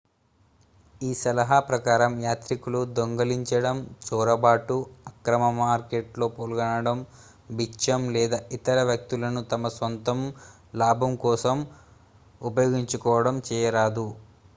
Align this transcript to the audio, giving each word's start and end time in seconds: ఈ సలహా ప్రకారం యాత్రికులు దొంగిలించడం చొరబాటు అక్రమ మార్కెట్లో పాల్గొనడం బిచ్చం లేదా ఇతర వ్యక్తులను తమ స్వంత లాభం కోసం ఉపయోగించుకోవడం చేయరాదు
ఈ 1.01 1.17
సలహా 1.17 1.57
ప్రకారం 1.67 2.13
యాత్రికులు 2.23 2.79
దొంగిలించడం 2.95 3.77
చొరబాటు 4.07 4.77
అక్రమ 5.11 5.43
మార్కెట్లో 5.59 6.27
పాల్గొనడం 6.33 6.97
బిచ్చం 7.51 8.01
లేదా 8.17 8.39
ఇతర 8.57 8.79
వ్యక్తులను 8.89 9.43
తమ 9.53 9.73
స్వంత 9.77 10.17
లాభం 10.79 11.13
కోసం 11.25 11.59
ఉపయోగించుకోవడం 12.41 13.37
చేయరాదు 13.49 14.07